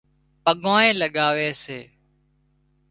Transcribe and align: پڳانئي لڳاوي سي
پڳانئي 0.43 0.89
لڳاوي 1.01 1.49
سي 1.63 1.79